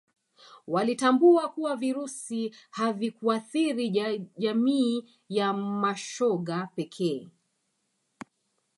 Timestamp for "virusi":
1.75-2.55